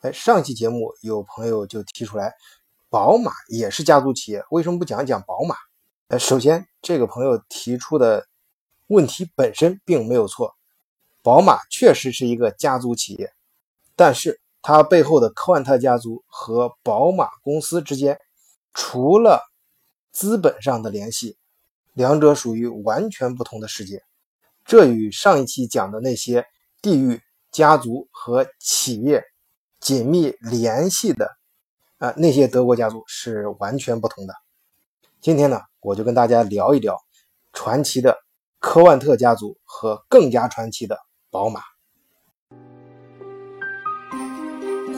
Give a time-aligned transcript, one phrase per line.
[0.00, 2.32] 哎，上期节目有朋友就提出来，
[2.88, 5.54] 宝马也是家族企业，为什么不讲讲宝马？
[6.08, 8.26] 呃，首先这个朋友提出的
[8.86, 10.56] 问题本身并没有错，
[11.22, 13.30] 宝马确实是一个家族企业，
[13.94, 18.18] 但是它背后的科万特家族和宝马公司之间，
[18.72, 19.50] 除了
[20.10, 21.36] 资本上的联系，
[21.92, 24.02] 两者属于完全不同的世界。
[24.64, 26.46] 这与上一期讲的那些
[26.80, 27.20] 地域、
[27.52, 29.22] 家族和企业
[29.80, 31.36] 紧密联系的
[31.98, 34.34] 啊那些德国家族是完全不同的。
[35.20, 35.60] 今天呢？
[35.80, 36.98] 我就跟大家聊一聊
[37.52, 38.18] 传奇的
[38.58, 40.98] 科万特家族和更加传奇的
[41.30, 41.62] 宝马。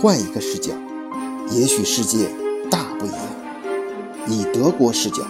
[0.00, 0.72] 换一个视角，
[1.50, 2.28] 也许世界
[2.68, 3.18] 大不一样。
[4.26, 5.22] 以德国视角，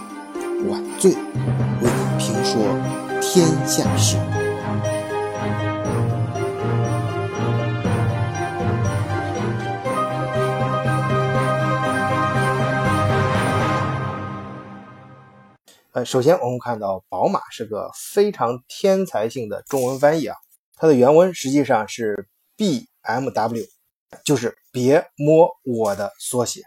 [0.67, 1.17] 晚醉为
[1.81, 2.59] 你评说
[3.21, 4.42] 天下事。
[15.93, 20.35] 呃，首先我们看到宝马是个非常天才性的中文翻译啊，
[20.75, 22.27] 它的原文实际上是
[22.57, 23.67] BMW，
[24.25, 26.63] 就是别摸我的缩写。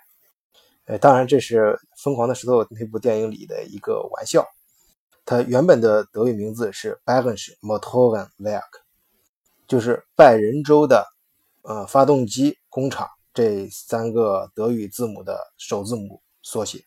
[0.84, 1.56] 呃，当然这是
[2.00, 4.46] 《疯狂的石头》那部电影里的一个玩笑。
[5.24, 8.62] 它原本的德语名字是 Bayerisch Motorenwerk，
[9.66, 11.04] 就是拜仁州的
[11.62, 16.85] 呃发动机工厂这三个德语字母的首字母缩写。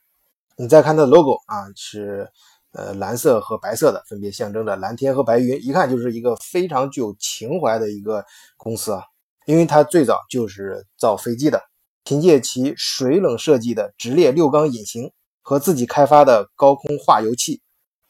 [0.62, 2.30] 你再看它的 logo 啊，是
[2.74, 8.26] 呃蓝色和白色的，分别象征着蓝天和白云，一看就是一个非常具有情怀的一个
[8.58, 9.02] 公司啊。
[9.46, 11.62] 因为它最早就是造飞机的，
[12.04, 15.10] 凭借其水冷设计的直列六缸引擎
[15.42, 17.62] 和自己开发的高空化油器，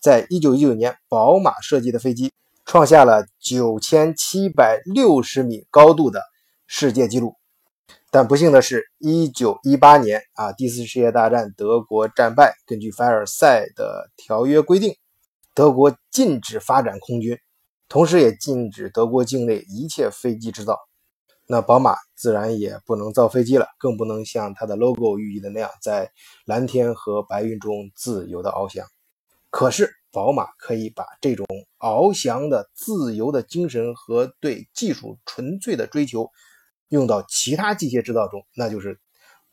[0.01, 2.33] 在一九一九年，宝马设计的飞机
[2.65, 6.23] 创下了九千七百六十米高度的
[6.65, 7.35] 世界纪录。
[8.11, 12.55] 但不幸的是，一九一八年啊，第四次世界大战德国战败。
[12.65, 14.95] 根据凡尔赛的条约规定，
[15.53, 17.37] 德国禁止发展空军，
[17.87, 20.79] 同时也禁止德国境内一切飞机制造。
[21.45, 26.09] 那宝马自然也不能造飞机了，更不能像它的 logo 寓意的那样，在
[26.45, 28.87] 蓝天和白云中自由的翱翔。
[29.51, 31.45] 可是，宝马可以把这种
[31.77, 36.27] 翱翔的自由的精神和对技术纯粹的追求。
[36.89, 38.99] 用到其他机械制造中，那就是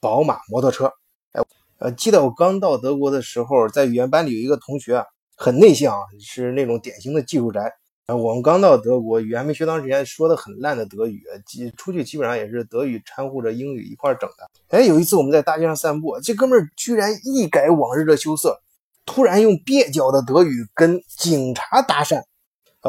[0.01, 0.93] 宝马摩托车。
[1.33, 1.43] 哎，
[1.79, 5.05] 呃，记得我刚到德国的时候，在语言班里有一个同学啊，
[5.37, 7.73] 很内向，是那种典型的技术宅。
[8.07, 14.49] 啊，我们刚到德国，语言没学长时间，说的很烂的德语，基出去基本上也是德语掺和着英语一块整的。
[14.69, 18.61] 哎，有一次我们在大街上散步，这哥们儿居然一改往日的羞涩，
[19.05, 22.23] 突然用蹩脚的德语跟警察搭讪。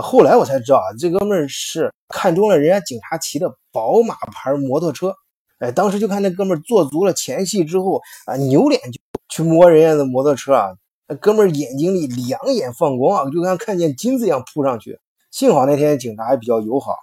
[0.02, 5.16] 后来我才知道啊，这哥们儿是看中了人家警察骑的宝马牌摩托车，
[5.60, 9.00] 哎，当时就看那哥们儿做足了前戏之后啊，扭脸就
[9.30, 10.70] 去摸人家的摩托车啊，
[11.08, 15.00] 那哥们儿眼睛里两眼放光啊，就像看见金子一样扑上去。
[15.32, 16.94] 幸好那天警察还比较友好，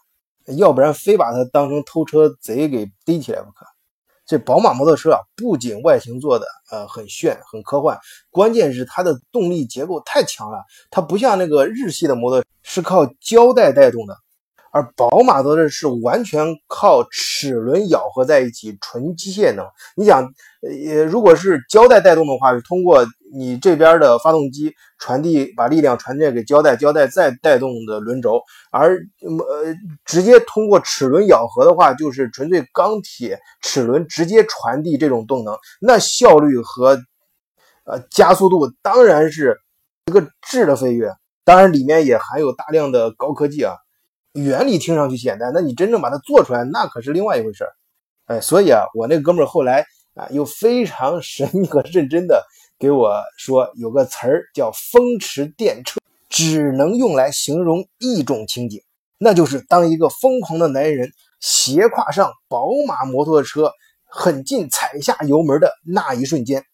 [0.56, 3.66] 要不然非把他当成偷车贼给逮起来不可。
[4.26, 7.98] 这宝马摩托车啊，不仅外形做的呃很炫很科幻，
[8.30, 10.64] 关键是它的动力结构太强了。
[10.90, 14.16] 它不像那个日系的摩托是靠胶带带动的，
[14.74, 19.64] 而宝马的是完全靠齿轮咬合在一起，纯机械能。
[19.96, 20.24] 你想，
[20.62, 23.06] 呃，如果是胶带带动的话，是通过。
[23.36, 28.40] 你这边的发动机传递把力量传递给胶带，胶带再带动的轮轴，
[28.70, 29.74] 而呃
[30.04, 36.96] 直接通过齿轮咬合的话，就是纯粹钢铁齿轮直接传递这种动能，那效率和
[37.86, 39.58] 呃加速度当然是
[40.06, 41.10] 一个质的飞跃，
[41.44, 43.74] 当然里面也含有大量的高科技啊。
[44.34, 47.72] 原理听上去简单，那你真正把它做出来，那可是另外一回事儿
[48.26, 52.44] 哎，所以啊，我那哥们儿后来啊又非常神秘和认真的。
[52.76, 58.82] 给我说有个词儿叫“风驰电掣”，只能用来形容一种情景，
[59.18, 63.70] 那就是当一个疯狂的男人斜跨上宝马摩托车，
[64.06, 66.64] 狠劲踩下油门的那一瞬间。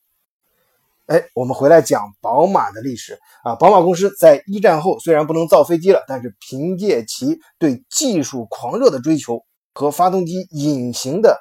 [1.10, 3.56] 哎，我们回来讲宝马的历史啊。
[3.56, 9.42] 宝马公司在一战后虽然不能造飞机了，但是凭借其对技术狂热的追求
[9.74, 11.36] 和发动机引擎的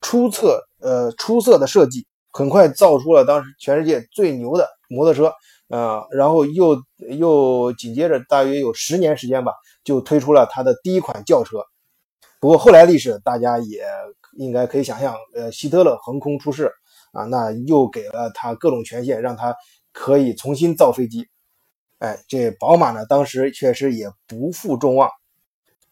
[0.00, 2.06] 出色呃出色的设计。
[2.30, 5.32] 很快造出了当时全世界最牛的摩托车，
[5.66, 6.80] 呃，然后又
[7.10, 11.58] 又紧接着大约有十年时间吧，就推出了它的第一款轿车。
[12.38, 13.82] 不过后来历史大家也
[14.36, 16.70] 应该可以想象，呃，希特勒横空出世
[17.12, 19.54] 啊，那又给了他各种权限，让他
[19.92, 21.28] 可以重新造飞机。
[21.98, 25.10] 哎，这宝马呢，当时确实也不负众望。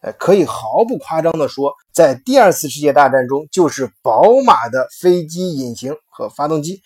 [0.01, 6.83] 哎，可以毫不夸张地说，在第二次世界大战中，就是宝马的飞机引擎和发动机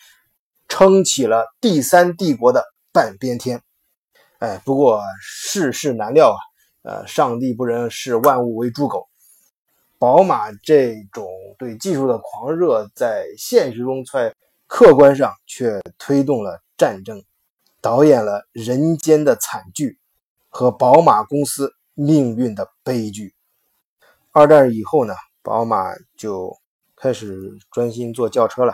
[0.68, 3.60] 撑起了第三帝国的半边天。
[4.38, 6.38] 哎，不过世事难料啊，
[6.82, 9.09] 呃，上帝不仁，视万物为猪狗。
[10.00, 14.34] 宝马这种对技术的狂热，在现实中在
[14.66, 17.22] 客观上却推动了战争，
[17.82, 19.98] 导演了人间的惨剧
[20.48, 23.34] 和宝马公司命运的悲剧。
[24.30, 25.12] 二战以后呢，
[25.42, 26.56] 宝马就
[26.96, 28.72] 开始专心做轿车了，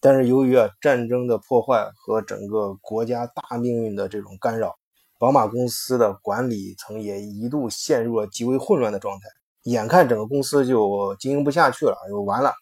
[0.00, 4.74] 但是由于啊战争的破坏和整个国家大命运的这种干扰，
[5.16, 9.28] 宝马公司的管理层也一度陷入了极为混乱的状态。
[9.64, 12.54] 眼看整个公司就经营不下去了，就完了，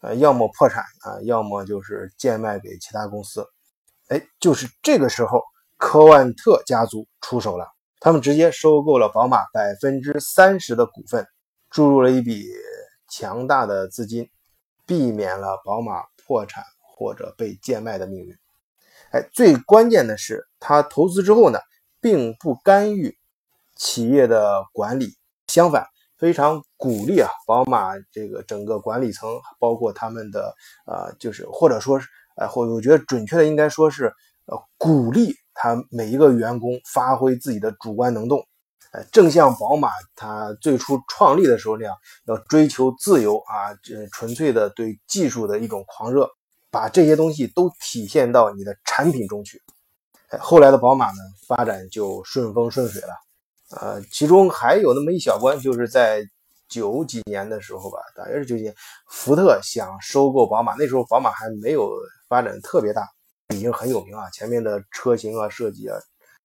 [0.00, 3.46] 呃，要么破产啊，要么就是贱卖给其他公司。
[4.08, 5.42] 哎，就是这个时候，
[5.76, 7.66] 科万特家族出手了，
[8.00, 11.26] 他们直接收购了宝马百分之三十的股份，
[11.70, 12.44] 注入了一笔
[13.08, 14.28] 强大的资金，
[14.84, 18.36] 避免了宝马破产或者被贱卖的命运。
[19.12, 21.60] 哎，最关键的是，他投资之后呢，
[22.00, 23.16] 并不干预
[23.76, 25.14] 企业的管理，
[25.46, 25.86] 相反。
[26.22, 29.28] 非常鼓励啊，宝马这个整个管理层，
[29.58, 30.54] 包括他们的
[30.86, 34.04] 呃，就是或者说是呃，或我觉得准确的应该说是
[34.46, 38.46] 呃，鼓励他每一个员工发挥自己的主观能动，
[38.92, 41.92] 呃，正像宝马它最初创立的时候那样，
[42.26, 46.30] 要追求自由啊，这纯粹的对技术的一种狂热，
[46.70, 49.60] 把这些东西都体现到你的产品中去。
[50.38, 53.08] 后来的宝马呢，发展就顺风顺水了。
[53.80, 56.22] 呃，其中还有那么一小关，就是在
[56.68, 58.74] 九几年的时候吧，大约是九几年，
[59.08, 61.90] 福特想收购宝马，那时候宝马还没有
[62.28, 63.08] 发展特别大，
[63.54, 65.96] 已经很有名啊，前面的车型啊、设计啊，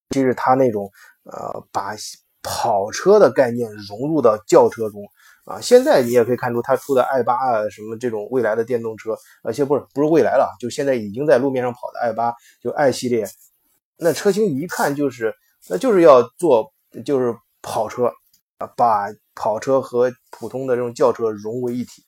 [0.10, 0.90] 就是他那种
[1.24, 1.96] 呃，把
[2.42, 5.04] 跑车的概念融入到轿车中
[5.44, 5.60] 啊。
[5.60, 13.28] 现在你也可以看出他出的 i 八啊，什么这种未来的电动车，而且不是不是未来了，就现在已经在路面上跑的 i 八，就 i 系列，
[13.98, 15.36] 那车型一看就是，
[15.68, 16.72] 那就是要做。
[17.04, 18.12] 就是跑车
[18.58, 22.04] 啊，把跑车和普通的这种轿车融为一体，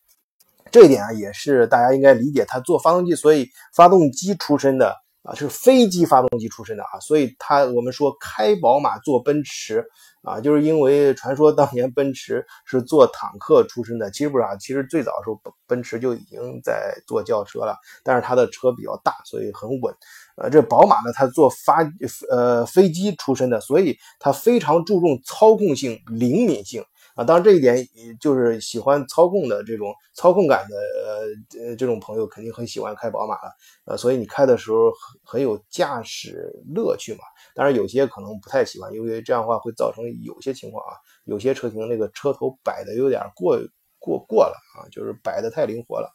[0.71, 2.45] 这一点啊也是大家应该理解。
[2.45, 4.95] 它做发动机，所以发动机出身的
[5.35, 9.85] 是飞机发动机出身的啊，所以他我们说开宝马坐奔驰。
[10.21, 17.73] 啊，就是因为传说当年奔驰是做坦克出身的，其实不是啊，其实最早的时候奔驰就已经在做轿车了，
[18.03, 19.95] 但是它的车比较大，所以很稳。
[20.35, 21.89] 呃，这宝马呢，它做发
[22.29, 26.83] 呃飞机出身的，所以它非常注重操控性、灵敏性。
[27.19, 27.85] 啊，当然这一点，
[28.17, 33.51] 就是喜欢操控的这种操控感的，呃呃，这种朋友肯定很喜欢开宝马了，
[33.83, 37.19] 呃，所以你开的时候很很有驾驶乐趣嘛。
[37.53, 40.95] 当然有些可能不太喜欢，因为这样的话会造成有些情况啊，
[41.25, 43.59] 有些车型那个车头摆的有点过
[43.99, 46.09] 过过了啊，就是摆的太灵活了，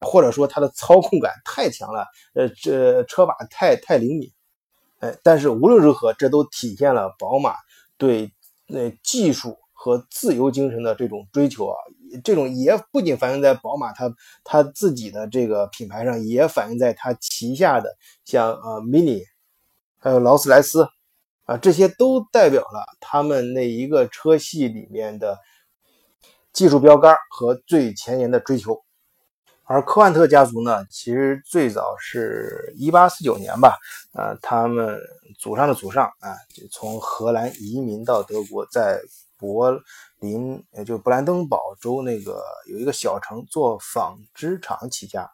[0.00, 2.04] 或者说它的操控感太强了，
[2.34, 4.28] 呃，这车把太太灵敏，
[4.98, 7.54] 哎，但是无论如何，这都体现了宝马
[7.96, 8.32] 对
[8.66, 9.56] 那技术。
[9.82, 11.74] 和自由精神的这种追求啊，
[12.22, 17.96] 这种也不仅反映在宝马它它自己的这个品牌上，也反映在它旗下的
[18.26, 19.24] 像呃 Mini，
[19.96, 20.86] 还有劳斯莱斯
[21.46, 25.38] 啊，这些都代表了他们那一个车系里面的
[26.52, 28.78] 技术标杆和最前沿的追求。
[29.64, 33.78] 而科万特家族呢，其实最早是一八四九年吧，
[34.12, 35.00] 呃，他们
[35.38, 39.00] 祖上的祖上啊，就从荷兰移民到德国，在
[39.40, 39.80] 柏
[40.20, 45.28] 林，也就布兰登堡州那个有一个小城做纺织厂起家。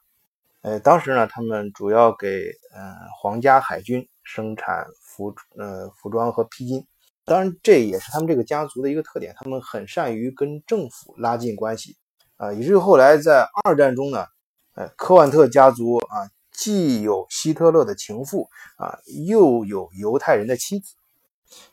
[0.62, 6.84] 呃，当时呢，他们主要给呃皇家海军生产服呃服装和披巾。
[7.24, 11.96] 当然，这也是他们这个家族的一个特点，他们很善于跟政府拉近关系
[12.36, 14.26] 啊，以至于后来在二战中呢，
[14.74, 20.94] 呃，科万特家族啊，既有希特勒的情妇啊，又有犹太人的妻子。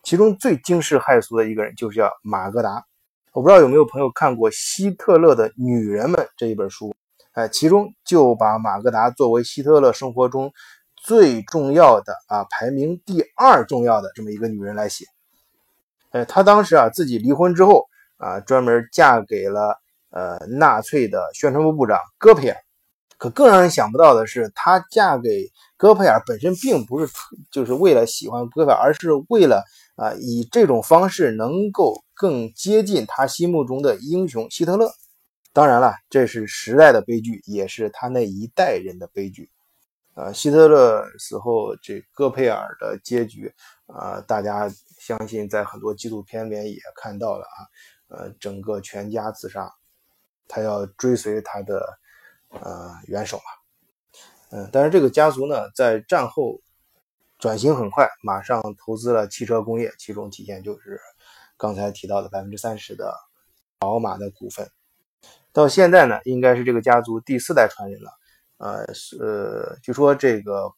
[0.04, 2.84] 其中最惊世骇俗的一个人就是叫马格达。
[3.32, 6.94] 我不知道有没有朋友看过《希特勒的女人们》这一本书，
[7.32, 10.52] 哎，其中就把马格达作为希特勒生活中
[10.96, 15.06] 最重要的啊，排名第二重要的这么一个女人来写。
[16.12, 17.88] 哎，她当时啊自己离婚之后
[18.18, 22.63] 啊，专门嫁给了呃纳粹的宣传部部长戈培尔。
[23.24, 27.10] 可更让人想不到的是，她嫁给戈培尔本身并不是
[27.50, 29.64] 就是为了喜欢戈培尔，而是为了
[29.96, 34.92] 啊以这种方式能够更接近他心目中的英雄希特勒。
[35.54, 39.50] 当然了，这是时代的悲剧，也是他那一代人的悲剧。
[40.16, 43.54] 啊，希特勒死后，这戈培尔的结局
[43.86, 47.58] 啊，大家相信在很多纪录片里面也看到了啊，
[48.10, 49.72] 呃，整个全家自杀，
[50.46, 51.88] 他要追随他的
[52.62, 53.44] 呃元首嘛，
[54.52, 56.62] 嗯，但是这个家族呢，在战后
[57.40, 61.00] 转型很快，马上投资了汽车工业，其中体现就是
[61.58, 63.14] 刚才提到的百分之三十的
[63.80, 64.70] 宝马的股份，
[65.52, 68.12] 到现在呢，应该是这个家族第四代传人了，
[68.58, 70.72] 呃，是据说这个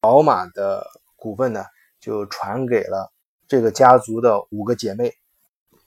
[0.00, 1.64] 宝马的股份呢。
[2.00, 3.12] 就传给了
[3.48, 5.12] 这个家族的五个姐妹。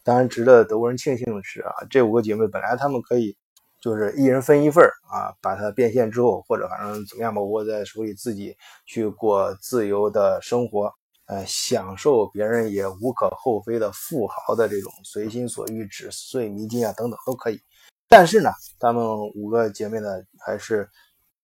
[0.03, 3.37] 当然，值得德国人庆幸的是啊，这五个姐妹本来她们可以
[3.81, 10.93] 就是一人分一份啊，把它变现之后，或者反正怎么样吧，握在手里自己去过自由的生活，
[11.25, 17.59] 呃，享受别人也无可厚非的富豪的这种随心所欲、纸碎迷金啊等等都可以。
[18.07, 19.03] 但是呢，他们
[19.35, 20.09] 五个姐妹呢，
[20.45, 20.87] 还是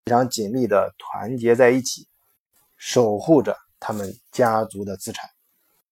[0.05, 2.07] 非常紧密的团结在一起，
[2.77, 3.57] 守护着。
[3.79, 5.29] 他们家族的资产。